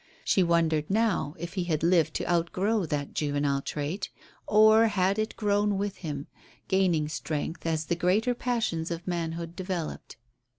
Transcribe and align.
She 0.25 0.41
wondered 0.41 0.89
now 0.89 1.35
if 1.37 1.53
he 1.53 1.65
had 1.65 1.83
lived 1.83 2.15
to 2.15 2.27
outgrow 2.27 2.87
that 2.87 3.13
juvenile 3.13 3.61
trait, 3.61 4.09
or 4.47 4.87
had 4.87 5.19
it 5.19 5.35
grown 5.35 5.77
with 5.77 5.97
him, 5.97 6.25
gaining 6.67 7.07
strength 7.07 7.67
as 7.67 7.85
the 7.85 7.95
greater 7.95 8.33
passions 8.33 8.89
of 8.89 9.05
manhood 9.05 9.55
developed? 9.55 10.17